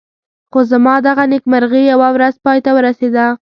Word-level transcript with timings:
خو 0.51 0.59
زما 0.71 0.95
دغه 1.07 1.23
نېکمرغي 1.31 1.81
یوه 1.91 2.07
ورځ 2.15 2.35
پای 2.43 2.59
ته 2.65 2.71
ورسېده. 2.73 3.25